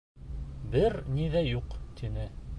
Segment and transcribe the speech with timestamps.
[0.75, 2.31] Бер ни ҙә юҡ, тине.